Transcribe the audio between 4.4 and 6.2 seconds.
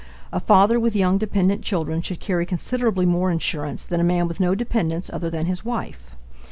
dependents other than his wife.